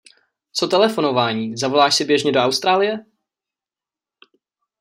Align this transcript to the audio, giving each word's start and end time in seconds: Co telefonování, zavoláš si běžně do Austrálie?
Co 0.51 0.67
telefonování, 0.67 1.57
zavoláš 1.57 1.95
si 1.95 2.05
běžně 2.05 2.31
do 2.31 2.39
Austrálie? 2.39 3.05